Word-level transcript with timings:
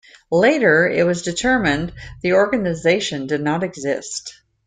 Later, 0.31 0.89
it 0.89 1.05
was 1.05 1.21
determined 1.21 1.93
the 2.23 2.33
organization 2.33 3.27
did 3.27 3.41
not 3.41 3.61
exist. 3.61 4.33